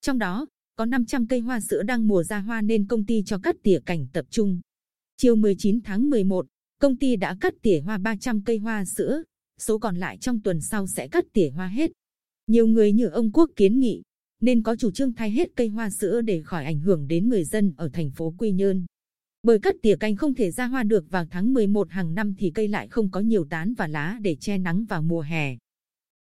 Trong 0.00 0.18
đó, 0.18 0.46
có 0.76 0.84
500 0.84 1.26
cây 1.26 1.40
hoa 1.40 1.60
sữa 1.60 1.82
đang 1.82 2.08
mùa 2.08 2.22
ra 2.22 2.38
hoa 2.38 2.60
nên 2.60 2.86
công 2.86 3.06
ty 3.06 3.22
cho 3.26 3.38
cắt 3.38 3.56
tỉa 3.62 3.78
cảnh 3.86 4.06
tập 4.12 4.26
trung. 4.30 4.60
Chiều 5.18 5.36
19 5.36 5.80
tháng 5.84 6.10
11, 6.10 6.46
công 6.80 6.96
ty 6.96 7.16
đã 7.16 7.36
cắt 7.40 7.54
tỉa 7.62 7.80
hoa 7.80 7.98
300 7.98 8.42
cây 8.44 8.58
hoa 8.58 8.84
sữa, 8.84 9.22
số 9.58 9.78
còn 9.78 9.96
lại 9.96 10.18
trong 10.18 10.40
tuần 10.40 10.60
sau 10.60 10.86
sẽ 10.86 11.08
cắt 11.08 11.24
tỉa 11.32 11.48
hoa 11.48 11.68
hết. 11.68 11.90
Nhiều 12.46 12.66
người 12.66 12.92
như 12.92 13.06
ông 13.06 13.32
Quốc 13.32 13.50
kiến 13.56 13.80
nghị, 13.80 14.02
nên 14.40 14.62
có 14.62 14.76
chủ 14.76 14.90
trương 14.90 15.12
thay 15.12 15.30
hết 15.30 15.50
cây 15.56 15.68
hoa 15.68 15.90
sữa 15.90 16.20
để 16.20 16.42
khỏi 16.42 16.64
ảnh 16.64 16.80
hưởng 16.80 17.08
đến 17.08 17.28
người 17.28 17.44
dân 17.44 17.72
ở 17.76 17.88
thành 17.92 18.10
phố 18.10 18.34
Quy 18.38 18.52
Nhơn. 18.52 18.86
Bởi 19.42 19.58
cắt 19.58 19.74
tỉa 19.82 19.96
cành 19.96 20.16
không 20.16 20.34
thể 20.34 20.50
ra 20.50 20.66
hoa 20.66 20.82
được 20.82 21.10
vào 21.10 21.26
tháng 21.30 21.54
11 21.54 21.90
hàng 21.90 22.14
năm 22.14 22.34
thì 22.38 22.50
cây 22.50 22.68
lại 22.68 22.88
không 22.88 23.10
có 23.10 23.20
nhiều 23.20 23.44
tán 23.44 23.74
và 23.74 23.88
lá 23.88 24.18
để 24.22 24.36
che 24.40 24.58
nắng 24.58 24.84
vào 24.84 25.02
mùa 25.02 25.20
hè. 25.20 25.56